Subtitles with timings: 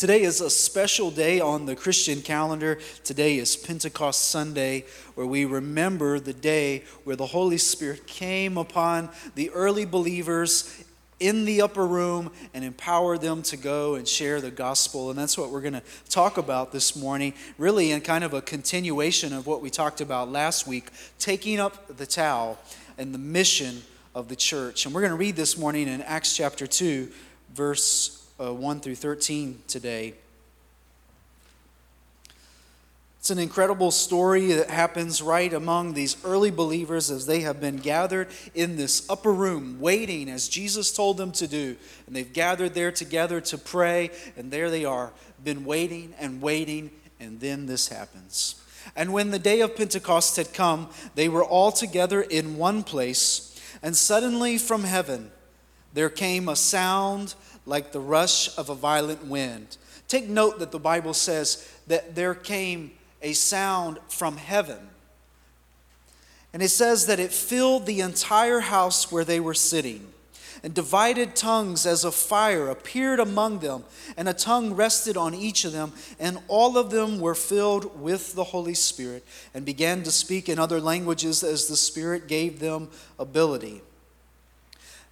[0.00, 2.78] Today is a special day on the Christian calendar.
[3.04, 9.10] Today is Pentecost Sunday, where we remember the day where the Holy Spirit came upon
[9.34, 10.84] the early believers
[11.18, 15.10] in the upper room and empowered them to go and share the gospel.
[15.10, 18.40] And that's what we're going to talk about this morning, really, in kind of a
[18.40, 20.88] continuation of what we talked about last week
[21.18, 22.58] taking up the towel
[22.96, 23.82] and the mission
[24.14, 24.86] of the church.
[24.86, 27.10] And we're going to read this morning in Acts chapter 2,
[27.52, 30.14] verse uh, 1 through 13 today.
[33.18, 37.76] It's an incredible story that happens right among these early believers as they have been
[37.76, 41.76] gathered in this upper room, waiting as Jesus told them to do.
[42.06, 45.12] And they've gathered there together to pray, and there they are,
[45.44, 48.54] been waiting and waiting, and then this happens.
[48.96, 53.54] And when the day of Pentecost had come, they were all together in one place,
[53.82, 55.30] and suddenly from heaven
[55.92, 57.34] there came a sound
[57.66, 59.76] like the rush of a violent wind.
[60.08, 62.92] Take note that the Bible says that there came
[63.22, 64.88] a sound from heaven.
[66.52, 70.08] And it says that it filled the entire house where they were sitting.
[70.62, 73.84] And divided tongues as of fire appeared among them,
[74.16, 78.34] and a tongue rested on each of them, and all of them were filled with
[78.34, 79.24] the Holy Spirit,
[79.54, 83.80] and began to speak in other languages as the Spirit gave them ability.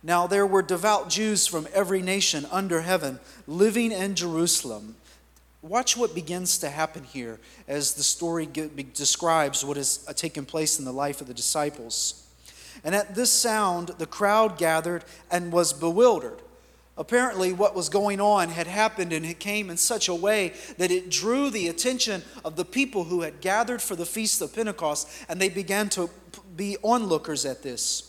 [0.02, 4.96] Now there were devout Jews from every nation under heaven living in Jerusalem.
[5.60, 8.46] Watch what begins to happen here as the story
[8.94, 12.24] describes what has uh, taken place in the life of the disciples.
[12.84, 16.38] And at this sound, the crowd gathered and was bewildered.
[16.96, 20.92] Apparently, what was going on had happened and it came in such a way that
[20.92, 25.08] it drew the attention of the people who had gathered for the Feast of Pentecost,
[25.28, 26.08] and they began to
[26.56, 28.07] be onlookers at this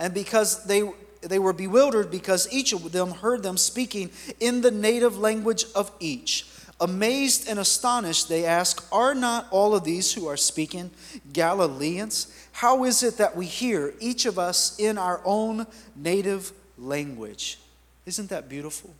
[0.00, 0.82] and because they
[1.22, 5.92] they were bewildered because each of them heard them speaking in the native language of
[6.00, 6.46] each.
[6.80, 10.90] Amazed and astonished, they ask, Are not all of these who are speaking
[11.32, 12.34] Galileans?
[12.52, 17.58] How is it that we hear, each of us, in our own native language?
[18.06, 18.94] Isn't that beautiful?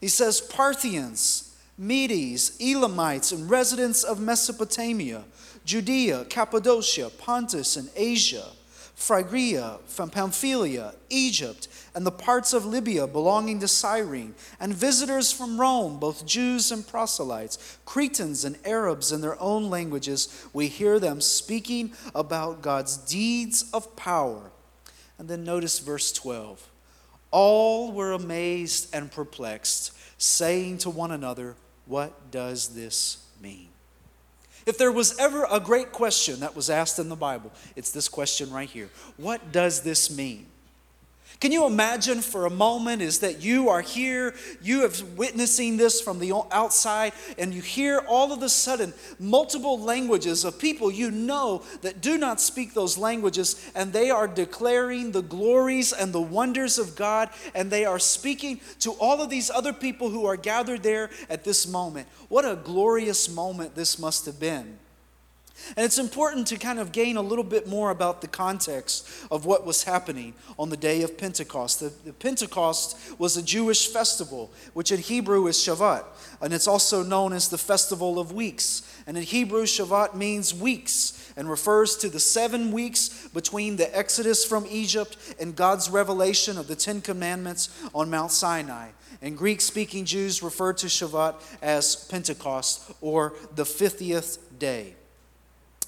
[0.00, 5.22] He says, Parthians, Medes, Elamites, and residents of Mesopotamia,
[5.64, 8.46] Judea, Cappadocia, Pontus, and Asia
[8.96, 15.60] Phrygia, from Pamphylia, Egypt, and the parts of Libya belonging to Cyrene, and visitors from
[15.60, 21.20] Rome, both Jews and proselytes, Cretans and Arabs in their own languages, we hear them
[21.20, 24.50] speaking about God's deeds of power.
[25.18, 26.66] And then notice verse 12.
[27.30, 33.68] All were amazed and perplexed, saying to one another, What does this mean?
[34.66, 38.08] If there was ever a great question that was asked in the Bible, it's this
[38.08, 40.46] question right here What does this mean?
[41.38, 46.00] Can you imagine for a moment is that you are here, you have witnessing this
[46.00, 51.10] from the outside, and you hear all of a sudden multiple languages of people you
[51.10, 56.20] know that do not speak those languages, and they are declaring the glories and the
[56.20, 60.36] wonders of God, and they are speaking to all of these other people who are
[60.36, 62.08] gathered there at this moment.
[62.30, 64.78] What a glorious moment this must have been.
[65.76, 69.46] And it's important to kind of gain a little bit more about the context of
[69.46, 71.80] what was happening on the day of Pentecost.
[71.80, 76.04] The, the, Pentecost was a Jewish festival, which in Hebrew is Shavuot,
[76.40, 78.82] and it's also known as the Festival of Weeks.
[79.06, 84.44] And in Hebrew, Shavuot means weeks and refers to the seven weeks between the Exodus
[84.44, 88.88] from Egypt and God's revelation of the Ten Commandments on Mount Sinai.
[89.22, 94.94] And Greek speaking Jews refer to Shavuot as Pentecost or the 50th day.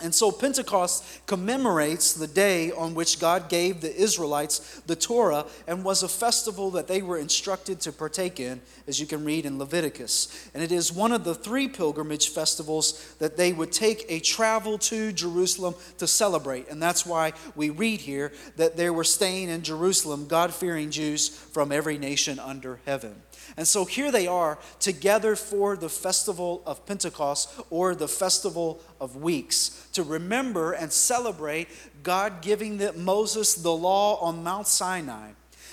[0.01, 5.85] And so Pentecost commemorates the day on which God gave the Israelites the Torah and
[5.85, 9.59] was a festival that they were instructed to partake in, as you can read in
[9.59, 10.49] Leviticus.
[10.55, 14.79] And it is one of the three pilgrimage festivals that they would take a travel
[14.79, 16.69] to Jerusalem to celebrate.
[16.69, 21.29] And that's why we read here that there were staying in Jerusalem, God fearing Jews
[21.29, 23.17] from every nation under heaven.
[23.57, 29.17] And so here they are together for the festival of Pentecost or the festival of
[29.17, 31.69] weeks to remember and celebrate
[32.03, 35.31] God giving the, Moses the law on Mount Sinai.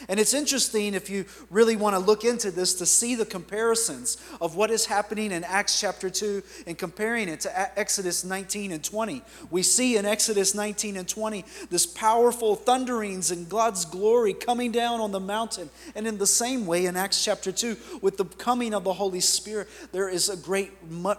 [0.09, 4.18] And it's interesting if you really want to look into this to see the comparisons
[4.42, 8.83] of what is happening in Acts chapter 2 and comparing it to Exodus 19 and
[8.83, 9.21] 20.
[9.50, 15.00] We see in Exodus 19 and 20 this powerful thunderings and God's glory coming down
[15.00, 15.69] on the mountain.
[15.95, 19.21] And in the same way, in Acts chapter 2, with the coming of the Holy
[19.21, 20.71] Spirit, there is a great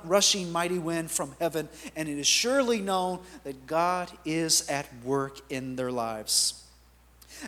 [0.04, 1.68] rushing mighty wind from heaven.
[1.94, 6.65] And it is surely known that God is at work in their lives.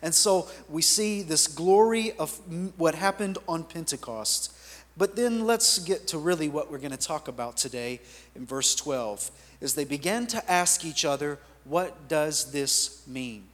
[0.02, 2.38] And so we see this glory of
[2.76, 4.52] what happened on Pentecost.
[4.96, 8.00] But then let's get to really what we're going to talk about today
[8.34, 9.30] in verse 12.
[9.60, 13.44] Is they began to ask each other, What does this mean?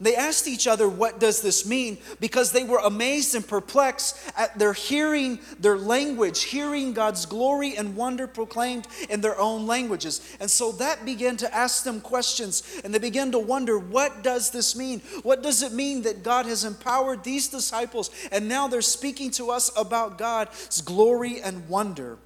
[0.00, 1.98] They asked each other, What does this mean?
[2.20, 7.96] because they were amazed and perplexed at their hearing their language, hearing God's glory and
[7.96, 10.20] wonder proclaimed in their own languages.
[10.40, 14.50] And so that began to ask them questions, and they began to wonder, What does
[14.50, 15.00] this mean?
[15.22, 19.50] What does it mean that God has empowered these disciples and now they're speaking to
[19.50, 22.18] us about God's glory and wonder?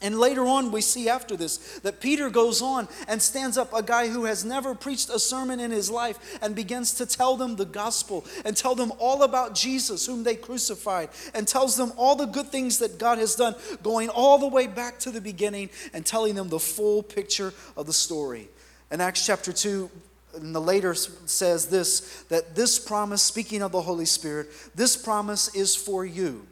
[0.00, 3.82] And later on, we see after this that Peter goes on and stands up, a
[3.82, 7.56] guy who has never preached a sermon in his life, and begins to tell them
[7.56, 12.14] the gospel and tell them all about Jesus, whom they crucified, and tells them all
[12.14, 15.68] the good things that God has done, going all the way back to the beginning
[15.92, 18.48] and telling them the full picture of the story.
[18.92, 19.90] In Acts chapter 2,
[20.34, 25.52] and the later says this that this promise, speaking of the Holy Spirit, this promise
[25.56, 26.46] is for you,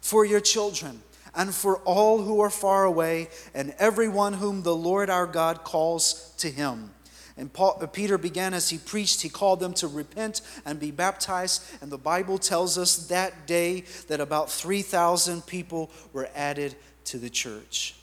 [0.00, 1.02] for your children
[1.34, 6.34] and for all who are far away, and everyone whom the Lord our God calls
[6.38, 6.90] to him.
[7.36, 10.90] And Paul, uh, Peter began as he preached, he called them to repent and be
[10.90, 11.62] baptized.
[11.80, 17.30] And the Bible tells us that day that about 3,000 people were added to the
[17.30, 17.94] church.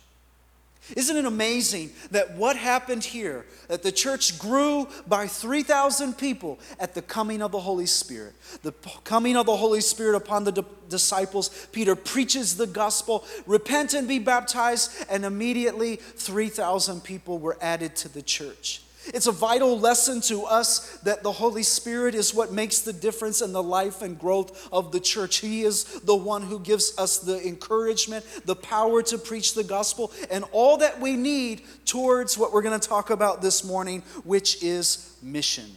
[0.95, 6.93] Isn't it amazing that what happened here, that the church grew by 3,000 people at
[6.93, 8.33] the coming of the Holy Spirit?
[8.63, 8.71] The
[9.03, 11.67] coming of the Holy Spirit upon the disciples.
[11.71, 18.09] Peter preaches the gospel, repent and be baptized, and immediately 3,000 people were added to
[18.09, 18.81] the church.
[19.13, 23.41] It's a vital lesson to us that the Holy Spirit is what makes the difference
[23.41, 25.37] in the life and growth of the church.
[25.37, 30.11] He is the one who gives us the encouragement, the power to preach the gospel,
[30.29, 34.61] and all that we need towards what we're going to talk about this morning, which
[34.63, 35.71] is mission.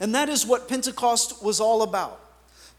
[0.00, 2.20] And that is what Pentecost was all about.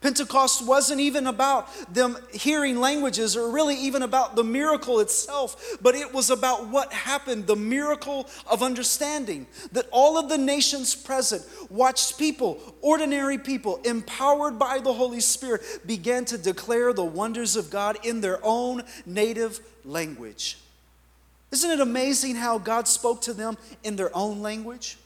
[0.02, 5.94] Pentecost wasn't even about them hearing languages or really even about the miracle itself, but
[5.94, 9.46] it was about what happened the miracle of understanding.
[9.74, 15.62] That all of the nations present watched people, ordinary people, empowered by the Holy Spirit,
[15.86, 20.58] began to declare the wonders of God in their own native language.
[21.52, 24.98] Isn't it amazing how God spoke to them in their own language?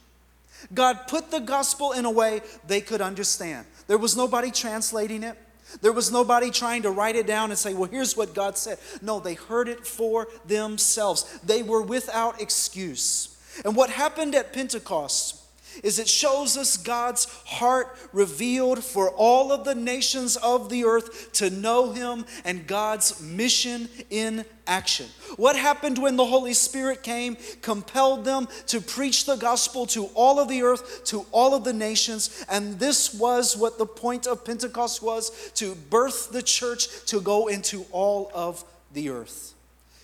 [0.74, 3.66] God put the gospel in a way they could understand.
[3.88, 5.38] There was nobody translating it.
[5.82, 8.78] There was nobody trying to write it down and say, well, here's what God said.
[9.02, 11.40] No, they heard it for themselves.
[11.44, 13.38] They were without excuse.
[13.64, 15.42] And what happened at Pentecost
[15.84, 21.34] is it shows us God's heart revealed for all of the nations of the earth
[21.34, 25.08] to know Him and God's mission in action.
[25.38, 30.40] What happened when the Holy Spirit came, compelled them to preach the gospel to all
[30.40, 34.46] of the earth, to all of the nations, and this was what the point of
[34.46, 38.64] Pentecost was to birth the church to go into all of
[38.94, 39.54] the earth.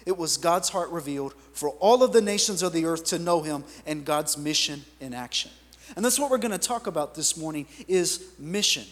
[0.05, 3.41] It was God's heart revealed for all of the nations of the earth to know
[3.41, 5.51] him and God's mission in action.
[5.95, 8.85] And that's what we're going to talk about this morning is mission.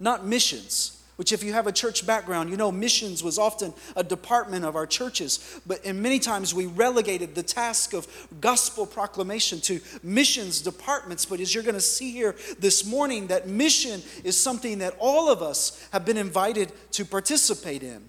[0.00, 4.02] Not missions, which if you have a church background, you know missions was often a
[4.02, 8.06] department of our churches, but in many times we relegated the task of
[8.40, 13.48] gospel proclamation to missions departments, but as you're going to see here this morning that
[13.48, 18.02] mission is something that all of us have been invited to participate in.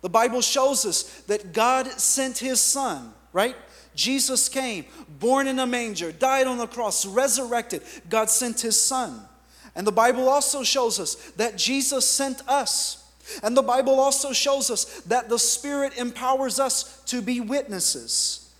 [0.00, 3.56] The Bible shows us that God sent his son, right?
[3.98, 4.84] Jesus came,
[5.18, 7.82] born in a manger, died on the cross, resurrected.
[8.08, 9.20] God sent his son.
[9.74, 13.04] And the Bible also shows us that Jesus sent us.
[13.42, 18.54] And the Bible also shows us that the Spirit empowers us to be witnesses.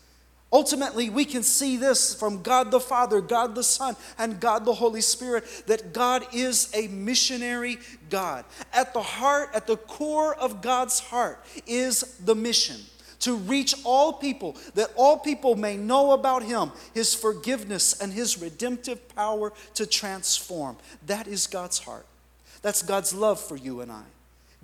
[0.52, 4.74] Ultimately, we can see this from God the Father, God the Son, and God the
[4.74, 7.78] Holy Spirit that God is a missionary
[8.10, 8.44] God.
[8.72, 12.80] At the heart, at the core of God's heart, is the mission
[13.20, 18.40] to reach all people, that all people may know about him, his forgiveness, and his
[18.40, 20.76] redemptive power to transform.
[21.06, 22.06] That is God's heart.
[22.62, 24.02] That's God's love for you and I.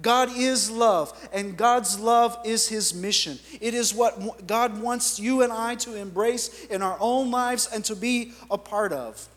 [0.02, 3.38] God is love, and God's love is his mission.
[3.60, 7.84] It is what God wants you and I to embrace in our own lives and
[7.84, 9.28] to be a part of.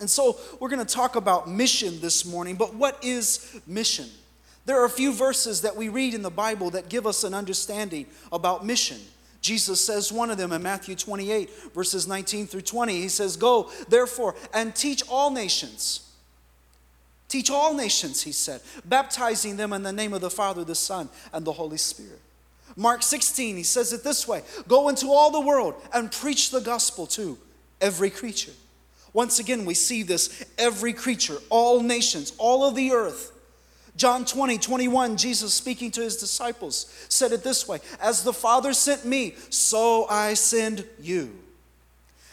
[0.00, 4.06] And so we're going to talk about mission this morning, but what is mission?
[4.66, 7.34] There are a few verses that we read in the Bible that give us an
[7.34, 8.98] understanding about mission.
[9.42, 12.94] Jesus says one of them in Matthew 28, verses 19 through 20.
[12.94, 16.10] He says, Go, therefore, and teach all nations.
[17.28, 21.08] Teach all nations, he said, baptizing them in the name of the Father, the Son,
[21.32, 22.20] and the Holy Spirit.
[22.76, 26.60] Mark 16, he says it this way Go into all the world and preach the
[26.60, 27.36] gospel to
[27.80, 28.52] every creature.
[29.12, 33.32] Once again, we see this every creature, all nations, all of the earth
[33.96, 38.72] John 20, 21, Jesus speaking to his disciples said it this way As the Father
[38.72, 41.32] sent me, so I send you.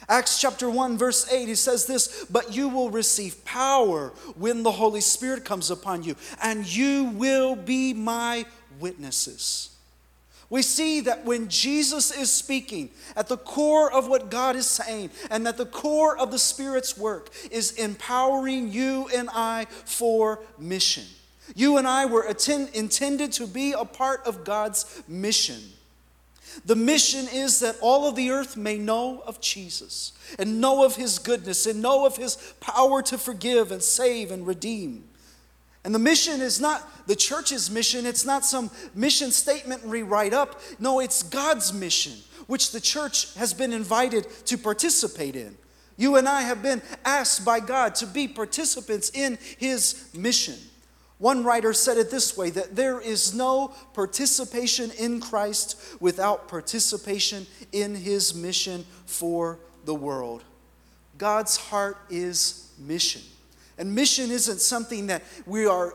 [0.10, 4.72] Acts chapter 1, verse 8, he says this But you will receive power when the
[4.72, 8.46] Holy Spirit comes upon you, and you will be my
[8.80, 9.70] witnesses.
[10.50, 15.12] We see that when Jesus is speaking, at the core of what God is saying,
[15.30, 21.06] and at the core of the Spirit's work, is empowering you and I for mission.
[21.56, 25.60] You and I were attend, intended to be a part of God's mission.
[26.66, 30.96] The mission is that all of the earth may know of Jesus and know of
[30.96, 35.06] his goodness and know of his power to forgive and save and redeem.
[35.84, 40.34] And the mission is not the church's mission, it's not some mission statement we write
[40.34, 40.62] up.
[40.80, 42.14] No, it's God's mission,
[42.48, 45.58] which the church has been invited to participate in.
[45.98, 50.56] You and I have been asked by God to be participants in his mission.
[51.22, 57.46] One writer said it this way that there is no participation in Christ without participation
[57.72, 60.44] in his mission for the world.
[61.20, 63.22] God's heart is mission.
[63.78, 65.94] And mission isn't something that we are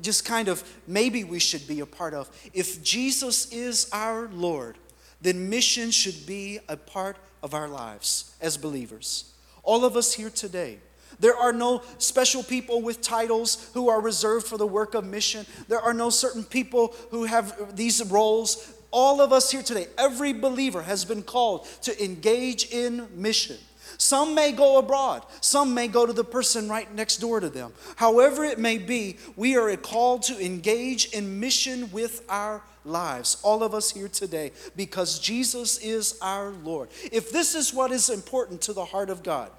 [0.00, 2.30] just kind of maybe we should be a part of.
[2.54, 4.78] If Jesus is our Lord,
[5.20, 9.34] then mission should be a part of our lives as believers.
[9.64, 10.78] All of us here today,
[11.22, 15.46] there are no special people with titles who are reserved for the work of mission.
[15.68, 18.74] There are no certain people who have these roles.
[18.90, 23.56] All of us here today, every believer has been called to engage in mission.
[23.98, 25.24] Some may go abroad.
[25.40, 27.72] Some may go to the person right next door to them.
[27.94, 33.62] However, it may be, we are called to engage in mission with our lives, all
[33.62, 36.88] of us here today, because Jesus is our Lord.
[37.12, 39.52] If this is what is important to the heart of God,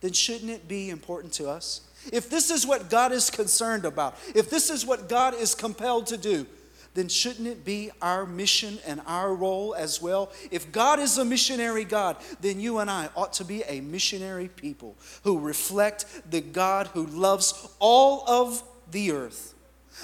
[0.00, 1.82] then shouldn't it be important to us?
[2.12, 6.06] If this is what God is concerned about, if this is what God is compelled
[6.08, 6.46] to do,
[6.94, 10.32] then shouldn't it be our mission and our role as well?
[10.50, 14.48] If God is a missionary God, then you and I ought to be a missionary
[14.48, 19.55] people who reflect the God who loves all of the earth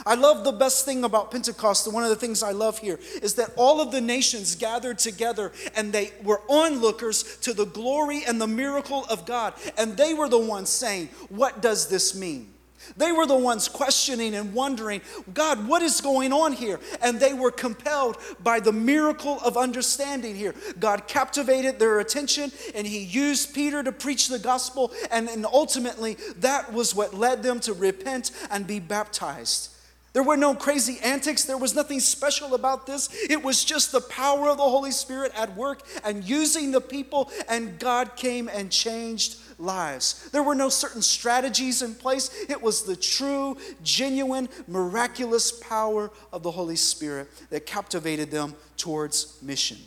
[0.06, 2.98] I love the best thing about Pentecost, and one of the things I love here
[3.22, 8.22] is that all of the nations gathered together and they were onlookers to the glory
[8.26, 9.54] and the miracle of God.
[9.76, 12.52] And they were the ones saying, What does this mean?
[12.96, 16.80] They were the ones questioning and wondering, God, what is going on here?
[17.00, 20.54] And they were compelled by the miracle of understanding here.
[20.80, 24.92] God captivated their attention and he used Peter to preach the gospel.
[25.10, 29.71] And, and ultimately, that was what led them to repent and be baptized.
[30.12, 31.44] There were no crazy antics.
[31.44, 33.08] There was nothing special about this.
[33.30, 37.30] It was just the power of the Holy Spirit at work and using the people,
[37.48, 40.28] and God came and changed lives.
[40.30, 42.44] There were no certain strategies in place.
[42.48, 49.38] It was the true, genuine, miraculous power of the Holy Spirit that captivated them towards
[49.40, 49.78] mission.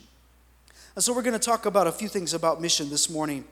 [0.95, 3.43] And so, we're going to talk about a few things about mission this morning.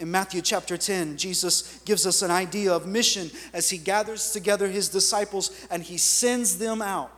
[0.00, 4.68] In Matthew chapter 10, Jesus gives us an idea of mission as he gathers together
[4.68, 7.12] his disciples and he sends them out.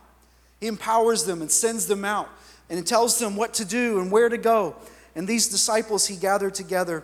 [0.59, 2.29] He empowers them and sends them out
[2.69, 4.75] and tells them what to do and where to go.
[5.15, 7.03] And these disciples he gathered together.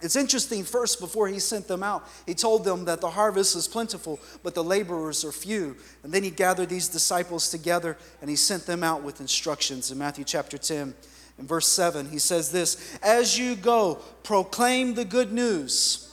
[0.00, 3.66] It's interesting, first, before he sent them out, he told them that the harvest is
[3.66, 5.76] plentiful, but the laborers are few.
[6.04, 9.98] And then he gathered these disciples together and he sent them out with instructions in
[9.98, 10.94] Matthew chapter 10.
[11.38, 16.12] In verse 7, he says this As you go, proclaim the good news.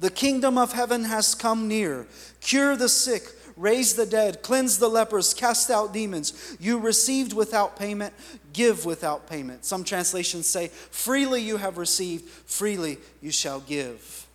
[0.00, 2.06] The kingdom of heaven has come near.
[2.40, 3.22] Cure the sick,
[3.56, 6.56] raise the dead, cleanse the lepers, cast out demons.
[6.60, 8.12] You received without payment,
[8.52, 9.64] give without payment.
[9.64, 14.26] Some translations say, Freely you have received, freely you shall give.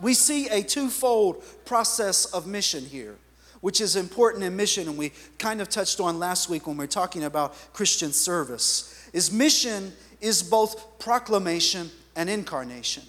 [0.00, 3.16] We see a twofold process of mission here
[3.64, 6.84] which is important in mission, and we kind of touched on last week when we
[6.84, 13.04] are talking about Christian service is mission is both proclamation and incarnation.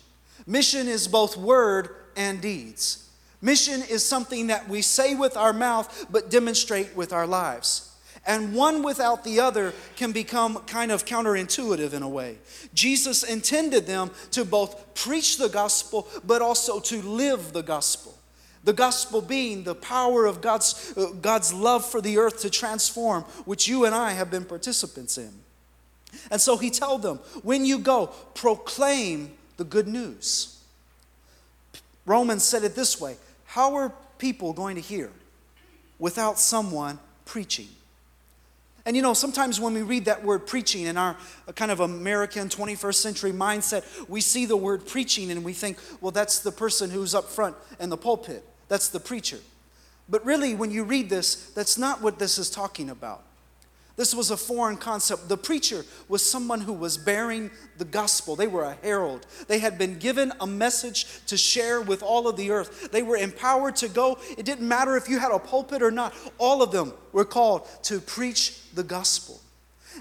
[0.47, 3.09] Mission is both word and deeds.
[3.41, 7.91] Mission is something that we say with our mouth but demonstrate with our lives.
[8.25, 12.37] And one without the other can become kind of counterintuitive in a way.
[12.73, 18.17] Jesus intended them to both preach the gospel but also to live the gospel.
[18.63, 23.23] The gospel being the power of God's, uh, God's love for the earth to transform,
[23.45, 25.44] which you and I have been participants in.
[26.31, 30.59] And so he told them, when you go, proclaim the good news.
[32.05, 35.09] Romans said it this way How are people going to hear
[35.99, 37.67] without someone preaching?
[38.85, 41.17] And you know, sometimes when we read that word preaching in our
[41.47, 45.79] uh, kind of American 21st century mindset, we see the word preaching and we think,
[46.01, 48.43] well, that's the person who's up front in the pulpit.
[48.67, 49.39] That's the preacher.
[50.07, 53.23] But really, when you read this, that's not what this is talking about.
[53.95, 55.29] This was a foreign concept.
[55.29, 58.35] The preacher was someone who was bearing the gospel.
[58.35, 59.25] They were a herald.
[59.47, 62.91] They had been given a message to share with all of the earth.
[62.91, 64.19] They were empowered to go.
[64.37, 67.67] It didn't matter if you had a pulpit or not, all of them were called
[67.83, 69.39] to preach the gospel.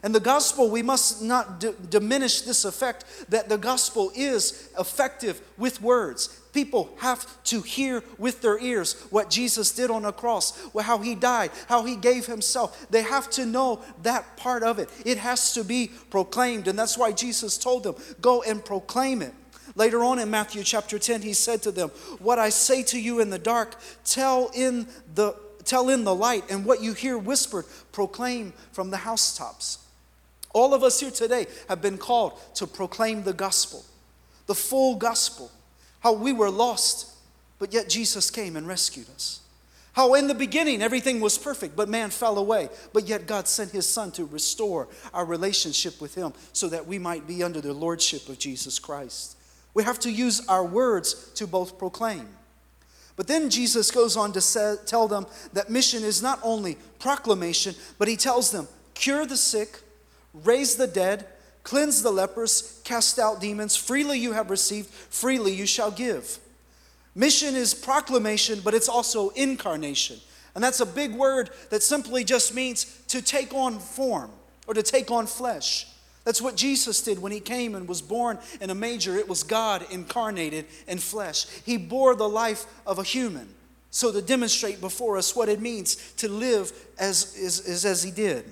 [0.02, 5.40] And the gospel, we must not d- diminish this effect that the gospel is effective
[5.56, 6.40] with words.
[6.54, 11.16] People have to hear with their ears what Jesus did on the cross, how he
[11.16, 12.86] died, how he gave himself.
[12.90, 14.88] They have to know that part of it.
[15.04, 16.68] It has to be proclaimed.
[16.68, 19.34] And that's why Jesus told them, Go and proclaim it.
[19.74, 21.88] Later on in Matthew chapter 10, he said to them,
[22.20, 25.34] What I say to you in the dark, tell in the
[25.64, 29.78] tell in the light, and what you hear whispered, proclaim from the housetops.
[30.52, 33.84] All of us here today have been called to proclaim the gospel,
[34.46, 35.50] the full gospel
[36.04, 37.10] how we were lost,
[37.58, 39.40] but yet Jesus came and rescued us.
[39.94, 43.70] How in the beginning everything was perfect, but man fell away, but yet God sent
[43.70, 47.72] his Son to restore our relationship with him so that we might be under the
[47.72, 49.38] lordship of Jesus Christ.
[49.72, 52.28] We have to use our words to both proclaim.
[53.16, 57.74] But then Jesus goes on to say, tell them that mission is not only proclamation,
[57.98, 59.80] but he tells them, cure the sick,
[60.34, 61.26] raise the dead,
[61.64, 63.74] cleanse the lepers, cast out demons.
[63.74, 66.38] Freely you have received, freely you shall give.
[67.16, 70.18] Mission is proclamation, but it's also incarnation.
[70.54, 74.30] And that's a big word that simply just means to take on form
[74.66, 75.88] or to take on flesh.
[76.24, 79.16] That's what Jesus did when he came and was born in a manger.
[79.16, 81.46] It was God incarnated in flesh.
[81.66, 83.48] He bore the life of a human.
[83.90, 87.36] So to demonstrate before us what it means to live as,
[87.68, 88.44] as, as he did.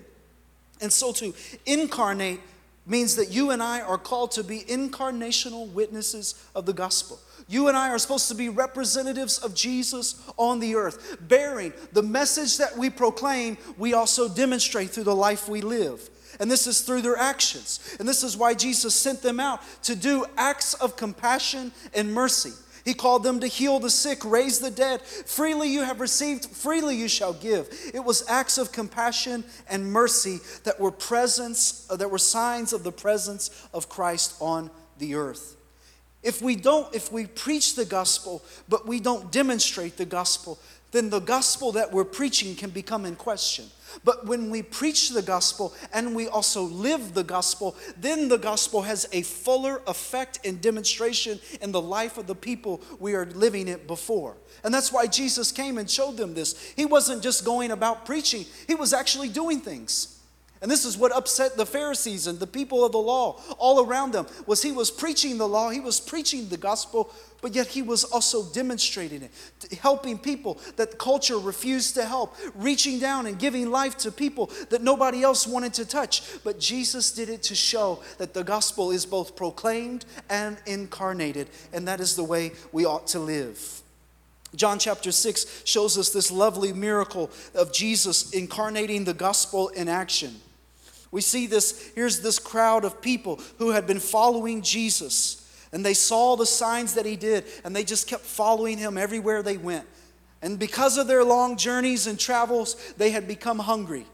[0.81, 1.35] And so to
[1.67, 2.41] incarnate
[2.87, 7.21] means that you and I are called to be incarnational witnesses of the gospel.
[7.49, 12.03] You and I are supposed to be representatives of Jesus on the earth, bearing the
[12.03, 16.09] message that we proclaim, we also demonstrate through the life we live.
[16.41, 17.97] And this is through their actions.
[18.01, 22.53] And this is why Jesus sent them out to do acts of compassion and mercy.
[22.85, 25.03] He called them to heal the sick, raise the dead.
[25.03, 27.69] Freely you have received, freely you shall give.
[27.95, 32.83] It was acts of compassion and mercy that were presence, uh, that were signs of
[32.83, 35.57] the presence of Christ on the earth.
[36.23, 40.59] If we don't, if we preach the gospel, but we don't demonstrate the gospel,
[40.93, 43.67] then the gospel that we're preaching can become in question.
[44.05, 48.83] But when we preach the gospel and we also live the gospel, then the gospel
[48.83, 53.69] has a fuller effect and demonstration in the life of the people we are living
[53.69, 54.37] it before.
[54.65, 56.73] And that's why Jesus came and showed them this.
[56.77, 60.22] He wasn't just going about preaching, he was actually doing things.
[60.63, 64.13] And this is what upset the Pharisees and the people of the law all around
[64.13, 67.83] them was he was preaching the law, he was preaching the gospel, but yet he
[67.83, 73.73] was also demonstrating it, helping people that culture refused to help, reaching down and giving
[73.73, 76.23] life to people that nobody else wanted to touch.
[76.45, 81.89] But Jesus did it to show that the gospel is both proclaimed and incarnated, and
[81.89, 83.83] that is the way we ought to live.
[84.55, 90.37] John chapter 6 shows us this lovely miracle of Jesus incarnating the gospel in action.
[91.13, 95.39] We see this, here's this crowd of people who had been following Jesus.
[95.73, 99.43] And they saw the signs that he did, and they just kept following him everywhere
[99.43, 99.87] they went.
[100.43, 104.07] And because of their long journeys and travels, they had become hungry.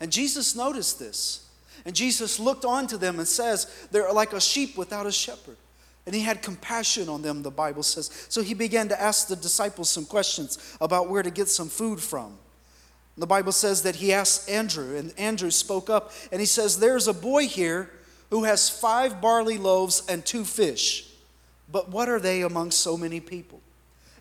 [0.00, 1.46] And Jesus noticed this.
[1.84, 5.56] And Jesus looked on to them and says, They're like a sheep without a shepherd.
[6.06, 8.26] And he had compassion on them, the Bible says.
[8.28, 12.00] So he began to ask the disciples some questions about where to get some food
[12.00, 12.36] from.
[13.20, 17.06] The Bible says that he asked Andrew, and Andrew spoke up, and he says, There's
[17.06, 17.90] a boy here
[18.30, 21.06] who has five barley loaves and two fish.
[21.70, 23.60] But what are they among so many people?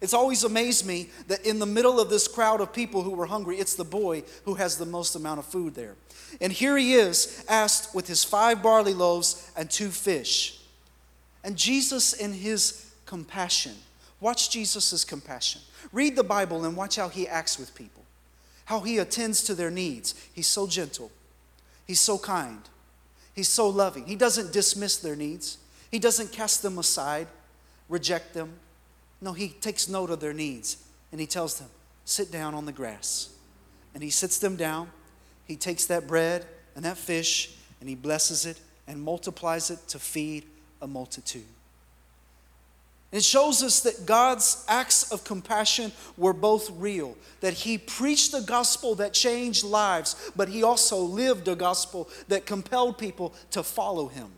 [0.01, 3.25] It's always amazed me that in the middle of this crowd of people who were
[3.25, 5.95] hungry, it's the boy who has the most amount of food there.
[6.41, 10.59] And here he is, asked with his five barley loaves and two fish.
[11.45, 13.75] And Jesus, in his compassion,
[14.19, 15.61] watch Jesus' compassion.
[15.93, 17.98] Read the Bible and watch how he acts with people
[18.69, 20.13] how he attends to their needs.
[20.31, 21.11] He's so gentle,
[21.87, 22.61] he's so kind,
[23.33, 24.05] he's so loving.
[24.05, 25.57] He doesn't dismiss their needs,
[25.89, 27.25] he doesn't cast them aside,
[27.89, 28.53] reject them.
[29.21, 30.77] No, he takes note of their needs
[31.11, 31.67] and he tells them,
[32.05, 33.29] sit down on the grass.
[33.95, 34.91] And he sits them down.
[35.45, 39.97] He takes that bread and that fish and he blesses it and multiplies it to
[39.97, 40.45] feed
[40.79, 41.41] a multitude.
[43.11, 48.41] It shows us that God's acts of compassion were both real, that He preached the
[48.41, 54.07] gospel that changed lives, but He also lived a gospel that compelled people to follow
[54.07, 54.31] Him.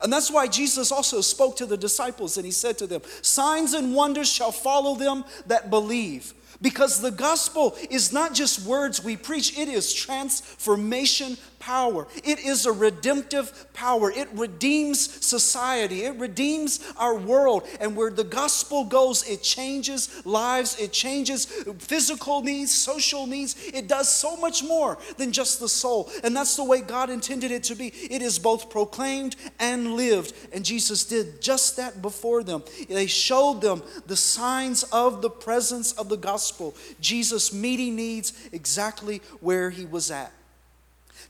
[0.00, 3.72] And that's why Jesus also spoke to the disciples and he said to them, Signs
[3.72, 6.34] and wonders shall follow them that believe.
[6.60, 12.06] Because the gospel is not just words we preach, it is transformation power.
[12.24, 14.10] It is a redemptive power.
[14.10, 17.66] It redeems society, it redeems our world.
[17.80, 21.46] And where the gospel goes, it changes lives, it changes
[21.78, 23.56] physical needs, social needs.
[23.72, 26.10] It does so much more than just the soul.
[26.24, 27.88] And that's the way God intended it to be.
[27.88, 30.34] It is both proclaimed and lived.
[30.52, 32.62] And Jesus did just that before them.
[32.88, 39.22] They showed them the signs of the presence of the gospel Jesus meeting needs exactly
[39.40, 40.32] where he was at.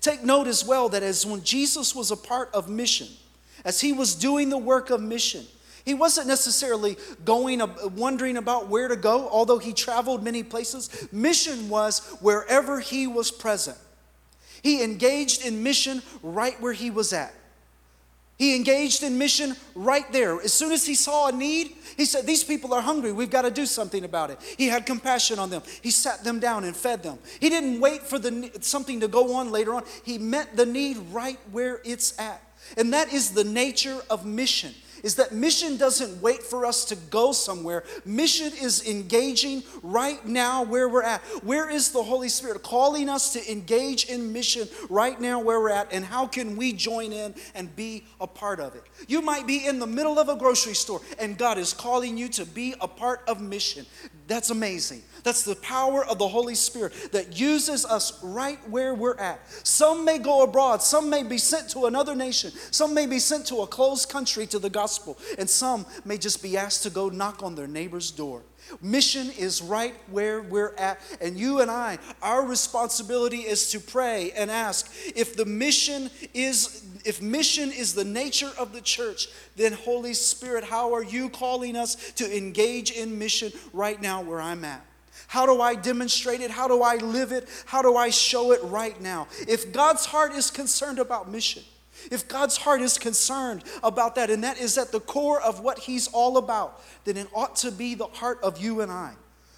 [0.01, 3.09] Take note as well that as when Jesus was a part of mission,
[3.65, 5.45] as he was doing the work of mission,
[5.85, 7.63] he wasn't necessarily going,
[7.95, 11.09] wondering about where to go, although he traveled many places.
[11.13, 13.79] Mission was wherever he was present.
[14.63, 17.33] He engaged in mission right where he was at.
[18.39, 20.41] He engaged in mission right there.
[20.41, 23.13] As soon as he saw a need, he said, These people are hungry.
[23.13, 24.39] We've got to do something about it.
[24.59, 25.63] He had compassion on them.
[25.81, 27.19] He sat them down and fed them.
[27.41, 29.85] He didn't wait for the, something to go on later on.
[30.05, 32.43] He met the need right where it's at.
[32.77, 36.97] And that is the nature of mission is that mission doesn't wait for us to
[36.97, 37.85] go somewhere.
[38.05, 41.21] Mission is engaging right now where we're at.
[41.43, 45.71] Where is the Holy Spirit calling us to engage in mission right now where we're
[45.71, 45.93] at?
[45.93, 48.85] And how can we join in and be a part of it?
[49.09, 52.29] You might be in the middle of a grocery store and God is calling you
[52.31, 53.87] to be a part of mission.
[54.27, 55.03] That's amazing.
[55.27, 59.41] That's the power of the Holy Spirit that uses us right where we're at.
[59.67, 63.45] Some may go abroad, some may be sent to another nation, some may be sent
[63.47, 67.09] to a closed country to the gospel, and some may just be asked to go
[67.09, 68.43] knock on their neighbor's door.
[68.81, 71.01] Mission is right where we're at.
[71.21, 76.87] And you and I, our responsibility is to pray and ask if the mission is
[77.05, 81.75] if mission is the nature of the church, then Holy Spirit, how are you calling
[81.75, 84.87] us to engage in mission right now where I'm at?
[85.29, 86.51] How do I demonstrate it?
[86.51, 87.49] How do I live it?
[87.67, 89.29] How do I show it right now?
[89.49, 91.63] If God's heart is concerned about mission,
[92.11, 95.79] if God's heart is concerned about that, and that is at the core of what
[95.79, 99.15] He's all about, then it ought to be the heart of you and I.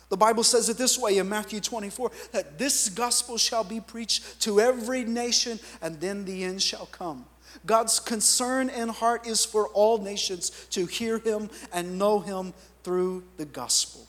[0.09, 4.41] The Bible says it this way in Matthew 24 that this gospel shall be preached
[4.43, 7.27] to every nation, and then the end shall come.
[7.67, 13.25] God's concern and heart is for all nations to hear Him and know Him through
[13.37, 14.07] the gospel.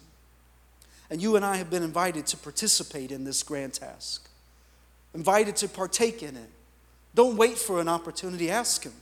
[1.09, 4.29] And you and I have been invited to participate in this grand task,
[5.13, 6.49] invited to partake in it.
[7.15, 8.93] Don't wait for an opportunity, ask Him,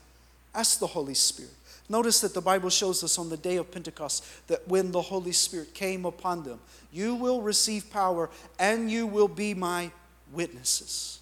[0.56, 1.52] ask the Holy Spirit.
[1.90, 5.32] Notice that the Bible shows us on the day of Pentecost that when the Holy
[5.32, 6.60] Spirit came upon them,
[6.92, 9.92] you will receive power and you will be my
[10.34, 11.17] witnesses.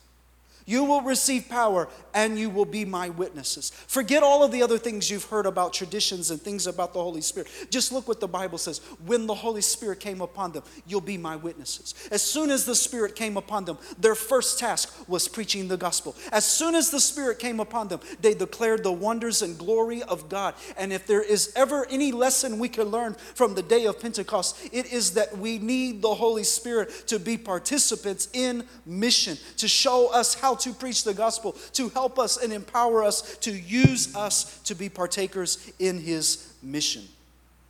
[0.66, 3.72] You will receive power and you will be my witnesses.
[3.88, 7.22] Forget all of the other things you've heard about traditions and things about the Holy
[7.22, 7.50] Spirit.
[7.70, 8.80] Just look what the Bible says.
[9.06, 11.94] When the Holy Spirit came upon them, you'll be my witnesses.
[12.12, 16.16] As soon as the Spirit came upon them, their first task was preaching the gospel.
[16.32, 20.30] As soon as the Spirit came upon them, they declared the wonders and glory of
[20.30, 20.56] God.
[20.78, 24.58] And if there is ever any lesson we can learn from the day of Pentecost,
[24.72, 30.12] it is that we need the Holy Spirit to be participants in mission, to show
[30.12, 34.60] us how to preach the gospel, to help us and empower us, to use us
[34.64, 37.04] to be partakers in his mission.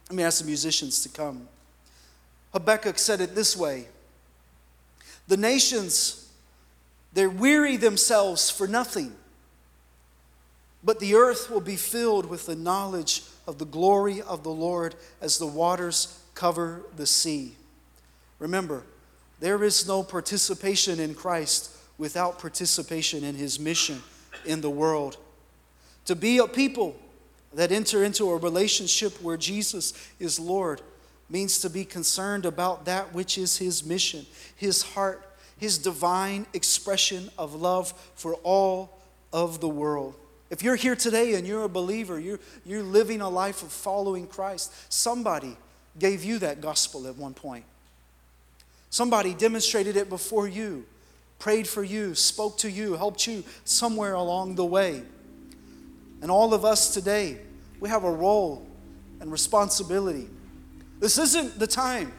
[0.10, 1.48] Let me ask the musicians to come.
[2.54, 3.88] Habakkuk said it this way
[5.28, 6.30] The nations,
[7.14, 9.14] they weary themselves for nothing,
[10.84, 14.96] but the earth will be filled with the knowledge of the glory of the Lord
[15.22, 17.56] as the waters cover the sea.
[18.40, 18.84] Remember,
[19.40, 24.02] there is no participation in Christ without participation in his mission
[24.46, 25.18] in the world.
[26.06, 26.96] To be a people
[27.54, 30.82] that enter into a relationship where Jesus is Lord
[31.30, 35.24] means to be concerned about that which is his mission, his heart,
[35.58, 39.00] his divine expression of love for all
[39.34, 40.14] of the world.
[40.50, 44.28] If you're here today and you're a believer, you're, you're living a life of following
[44.28, 45.58] Christ, somebody
[45.98, 47.66] gave you that gospel at one point.
[48.90, 50.86] Somebody demonstrated it before you
[51.40, 55.04] prayed for you, spoke to you, helped you somewhere along the way.
[56.22, 57.38] And all of us today,
[57.80, 58.68] we have a role
[59.20, 60.28] and responsibility.
[61.00, 62.12] This isn't the time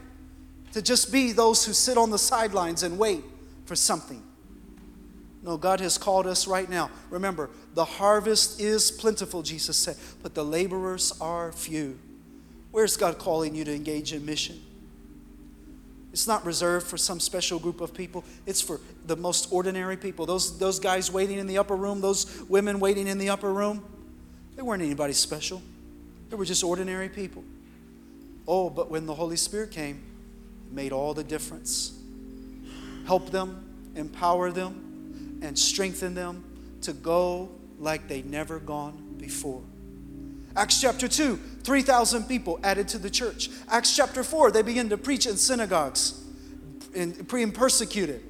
[0.73, 3.25] to just be those who sit on the sidelines and wait
[3.65, 4.23] for something.
[5.43, 6.91] No, God has called us right now.
[7.09, 11.99] Remember, the harvest is plentiful, Jesus said, but the laborers are few.
[12.73, 14.61] Where's God calling you to engage in mission?
[16.17, 18.25] It's not reserved for some special group of people.
[18.47, 20.25] It's for the most ordinary people.
[20.25, 23.85] Those, those guys waiting in the upper room, those women waiting in the upper room.
[24.55, 25.61] They weren't anybody special,
[26.31, 27.45] they were just ordinary people.
[28.49, 30.03] Oh, but when the Holy Spirit came,
[30.67, 31.93] it made all the difference.
[33.07, 36.43] Help them, empower them, and strengthen them
[36.81, 39.61] to go like they'd never gone before.
[40.57, 43.51] Acts chapter 2, 3,000 people added to the church.
[43.69, 46.25] Acts chapter 4, they begin to preach in synagogues,
[46.95, 48.23] and being persecuted.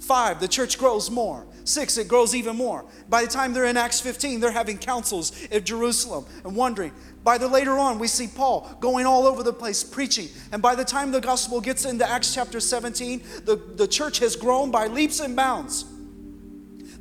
[0.00, 1.46] Five, the church grows more.
[1.64, 2.84] Six, it grows even more.
[3.08, 6.92] By the time they're in Acts 15, they're having councils in Jerusalem and wondering.
[7.22, 10.28] By the later on, we see Paul going all over the place preaching.
[10.52, 14.36] And by the time the gospel gets into Acts chapter 17, the, the church has
[14.36, 15.86] grown by leaps and bounds.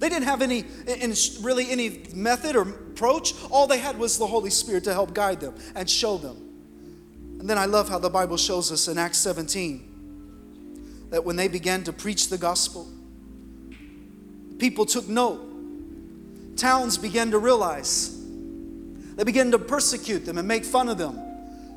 [0.03, 0.65] They didn't have any,
[1.39, 3.33] really any method or approach.
[3.49, 6.35] All they had was the Holy Spirit to help guide them and show them.
[7.39, 11.47] And then I love how the Bible shows us in Acts 17 that when they
[11.47, 12.85] began to preach the gospel,
[14.59, 15.39] people took note.
[16.57, 18.13] Towns began to realize.
[19.15, 21.17] They began to persecute them and make fun of them.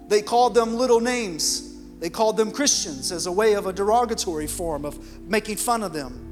[0.08, 1.76] They called them little names.
[2.00, 5.92] They called them Christians as a way of a derogatory form of making fun of
[5.92, 6.25] them.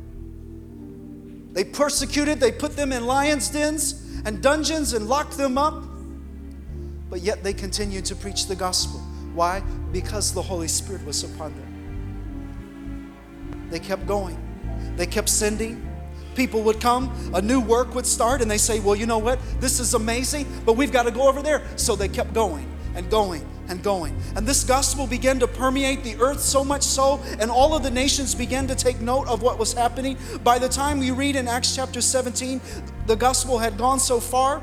[1.55, 5.85] They persecuted, they put them in lions' dens and dungeons and locked them up.
[7.09, 8.99] But yet they continued to preach the gospel.
[9.35, 9.61] Why?
[9.93, 11.71] Because the Holy Spirit was upon them.
[13.71, 14.37] They kept going,
[14.97, 15.91] they kept sending.
[16.35, 19.39] People would come, a new work would start, and they say, Well, you know what?
[19.61, 21.63] This is amazing, but we've got to go over there.
[21.77, 24.17] So they kept going and going and going.
[24.37, 27.91] And this gospel began to permeate the earth so much so, and all of the
[27.91, 30.19] nations began to take note of what was happening.
[30.43, 32.61] By the time we read in Acts chapter 17,
[33.07, 34.63] the gospel had gone so far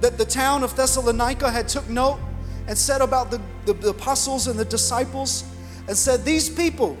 [0.00, 2.18] that the town of Thessalonica had took note
[2.66, 5.44] and said about the, the, the apostles and the disciples
[5.88, 6.96] and said, These people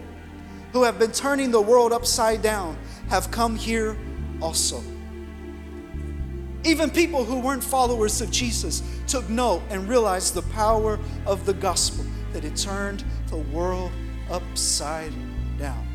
[0.72, 2.76] who have been turning the world upside down
[3.08, 3.96] have come here
[4.40, 4.82] also.
[6.64, 11.54] Even people who weren't followers of Jesus took note and realized the power of the
[11.54, 13.90] gospel, that it turned the world
[14.30, 15.12] upside
[15.58, 15.86] down.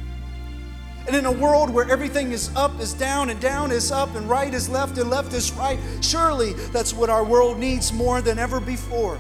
[1.08, 4.30] And in a world where everything is up is down and down is up and
[4.30, 8.38] right is left and left is right, surely that's what our world needs more than
[8.38, 9.18] ever before.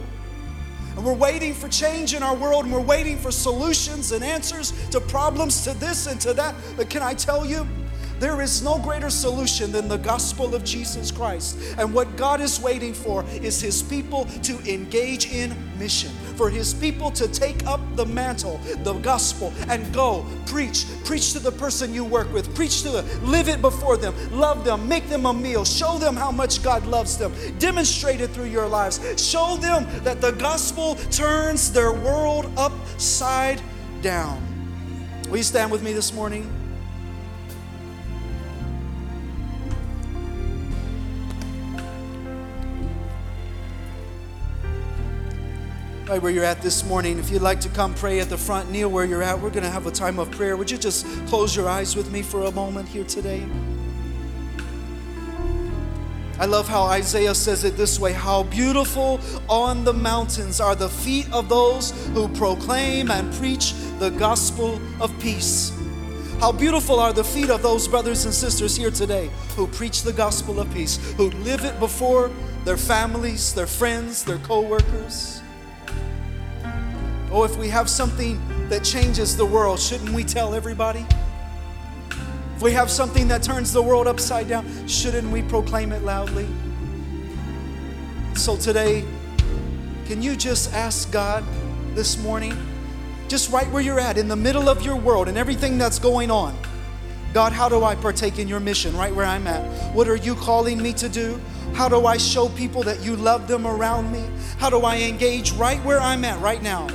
[0.97, 4.73] And we're waiting for change in our world and we're waiting for solutions and answers
[4.89, 6.55] to problems, to this and to that.
[6.75, 7.65] But can I tell you?
[8.19, 11.57] There is no greater solution than the gospel of Jesus Christ.
[11.77, 16.73] And what God is waiting for is His people to engage in mission, for His
[16.73, 20.85] people to take up the mantle, the gospel, and go preach.
[21.05, 24.65] Preach to the person you work with, preach to them, live it before them, love
[24.65, 28.45] them, make them a meal, show them how much God loves them, demonstrate it through
[28.45, 33.61] your lives, show them that the gospel turns their world upside
[34.01, 34.41] down.
[35.29, 36.56] Will you stand with me this morning?
[46.07, 47.19] Right where you're at this morning.
[47.19, 49.39] If you'd like to come pray at the front, kneel where you're at.
[49.39, 50.55] We're going to have a time of prayer.
[50.55, 53.45] Would you just close your eyes with me for a moment here today?
[56.39, 60.87] I love how Isaiah says it this way How beautiful on the mountains are the
[60.87, 65.73] feet of those who proclaim and preach the gospel of peace.
[66.39, 70.13] How beautiful are the feet of those brothers and sisters here today who preach the
[70.13, 72.31] gospel of peace, who live it before
[72.63, 75.36] their families, their friends, their co workers.
[77.29, 81.05] Oh, if we have something that changes the world, shouldn't we tell everybody?
[82.55, 86.47] If we have something that turns the world upside down, shouldn't we proclaim it loudly?
[88.35, 89.03] So today,
[90.05, 91.43] can you just ask God
[91.95, 92.55] this morning,
[93.27, 96.31] just right where you're at, in the middle of your world and everything that's going
[96.31, 96.57] on?
[97.33, 99.93] God, how do I partake in your mission right where I'm at?
[99.93, 101.39] What are you calling me to do?
[101.73, 104.23] How do I show people that you love them around me?
[104.59, 106.87] How do I engage right where I'm at right now?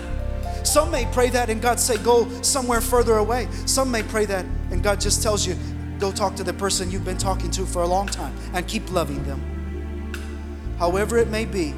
[0.73, 3.47] Some may pray that and God say, go somewhere further away.
[3.67, 5.55] Some may pray that and God just tells you,
[5.99, 8.91] go talk to the person you've been talking to for a long time and keep
[8.91, 10.15] loving them.
[10.79, 11.75] However, it may be,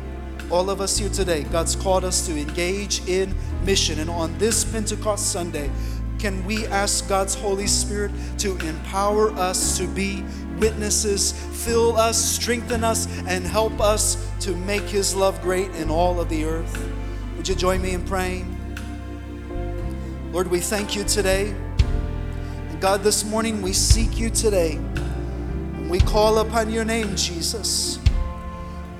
[0.48, 3.98] all of us here today, God's called us to engage in mission.
[3.98, 5.72] And on this Pentecost Sunday,
[6.20, 10.22] can we ask God's Holy Spirit to empower us to be
[10.60, 11.32] witnesses,
[11.64, 16.28] fill us, strengthen us, and help us to make His love great in all of
[16.28, 16.88] the earth?
[17.36, 18.53] Would you join me in praying?
[20.34, 21.54] Lord, we thank you today.
[22.68, 24.72] And God, this morning we seek you today.
[24.72, 28.00] And we call upon your name, Jesus.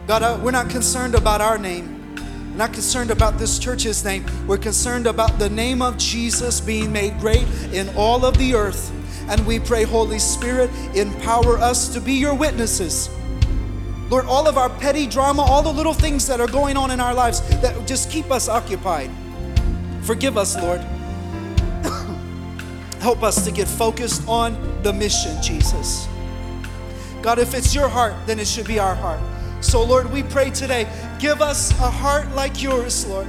[0.06, 2.14] God, uh, we're not concerned about our name.
[2.52, 4.24] We're not concerned about this church's name.
[4.46, 8.92] We're concerned about the name of Jesus being made great in all of the earth.
[9.28, 13.10] And we pray, Holy Spirit, empower us to be your witnesses
[14.08, 17.00] Lord, all of our petty drama, all the little things that are going on in
[17.00, 19.10] our lives that just keep us occupied.
[20.02, 20.80] Forgive us, Lord.
[23.04, 26.08] Help us to get focused on the mission, Jesus.
[27.20, 29.20] God, if it's your heart, then it should be our heart.
[29.60, 30.88] So, Lord, we pray today,
[31.18, 33.26] give us a heart like yours, Lord.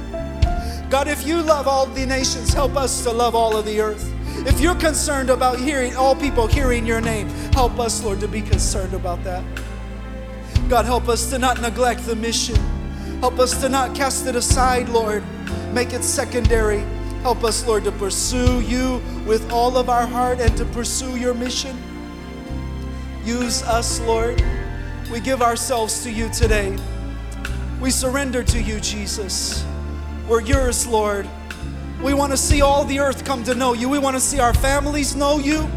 [0.88, 4.10] God, if you love all the nations, help us to love all of the earth.
[4.46, 8.40] If you're concerned about hearing all people hearing your name, help us, Lord, to be
[8.40, 9.44] concerned about that.
[10.70, 12.56] God, help us to not neglect the mission.
[13.20, 15.22] Help us to not cast it aside, Lord.
[15.74, 16.82] Make it secondary.
[17.26, 21.34] Help us, Lord, to pursue you with all of our heart and to pursue your
[21.34, 21.76] mission.
[23.24, 24.40] Use us, Lord.
[25.10, 26.78] We give ourselves to you today.
[27.80, 29.66] We surrender to you, Jesus.
[30.28, 31.28] We're yours, Lord.
[32.00, 33.88] We want to see all the earth come to know you.
[33.88, 35.68] We want to see our families know you.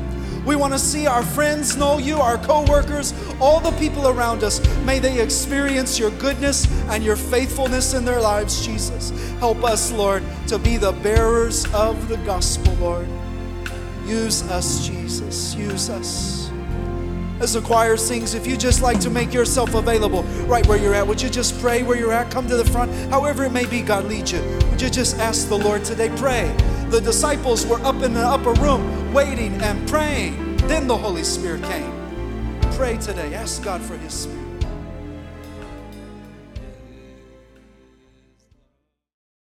[0.46, 4.60] We want to see our friends know you, our co-workers, all the people around us.
[4.86, 9.12] May they experience your goodness and your faithfulness in their lives, Jesus.
[9.40, 13.08] Help us, Lord, to be the bearers of the gospel, Lord.
[14.06, 15.54] Use us, Jesus.
[15.56, 16.50] Use us.
[17.40, 20.94] As the choir sings, if you just like to make yourself available right where you're
[20.94, 22.30] at, would you just pray where you're at?
[22.32, 22.92] Come to the front.
[23.10, 24.42] However it may be, God leads you.
[24.72, 26.10] Would you just ask the Lord today?
[26.18, 26.54] Pray.
[26.90, 30.58] The disciples were up in the upper room waiting and praying.
[30.68, 31.92] Then the Holy Spirit came.
[32.74, 33.34] Pray today.
[33.34, 34.49] Ask God for His Spirit.